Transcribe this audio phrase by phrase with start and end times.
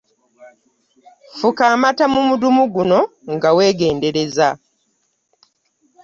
[1.39, 2.99] Fuka amata mu mudumu guno,
[3.33, 4.49] nga weegendereza.